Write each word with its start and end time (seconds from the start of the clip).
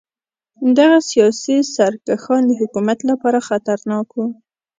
دغه 0.77 0.97
سیاسي 1.11 1.55
سرکښان 1.75 2.41
د 2.47 2.51
حکومت 2.61 2.99
لپاره 3.09 3.45
خطرناک 3.47 4.07
وو. 4.13 4.27